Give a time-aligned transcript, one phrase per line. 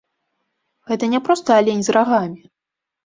[0.91, 2.41] Гэта не проста алень з рагамі.